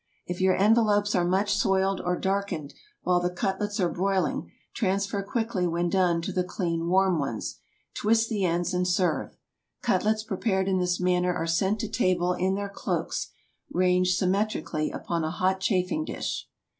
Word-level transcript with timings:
If 0.25 0.41
your 0.41 0.55
envelopes 0.55 1.13
are 1.13 1.23
much 1.23 1.53
soiled 1.55 2.01
or 2.01 2.17
darkened 2.17 2.73
while 3.03 3.19
the 3.19 3.29
cutlets 3.29 3.79
are 3.79 3.87
broiling, 3.87 4.51
transfer 4.73 5.21
quickly 5.21 5.67
when 5.67 5.89
done 5.91 6.23
to 6.23 6.31
the 6.31 6.43
clean 6.43 6.87
warm 6.87 7.19
ones, 7.19 7.59
twist 7.93 8.27
the 8.27 8.43
ends, 8.43 8.73
and 8.73 8.87
serve. 8.87 9.37
Cutlets 9.83 10.23
prepared 10.23 10.67
in 10.67 10.79
this 10.79 10.99
manner 10.99 11.35
are 11.35 11.45
sent 11.45 11.79
to 11.81 11.87
table 11.87 12.33
in 12.33 12.55
their 12.55 12.67
cloaks, 12.67 13.27
ranged 13.69 14.17
symmetrically 14.17 14.89
upon 14.89 15.23
a 15.23 15.29
hot 15.29 15.59
chafing 15.59 16.03
dish. 16.03 16.49